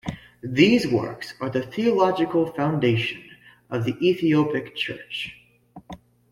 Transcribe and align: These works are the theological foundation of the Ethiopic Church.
These 0.41 0.87
works 0.87 1.35
are 1.39 1.51
the 1.51 1.61
theological 1.61 2.47
foundation 2.53 3.23
of 3.69 3.83
the 3.85 3.95
Ethiopic 4.01 4.75
Church. 4.75 5.37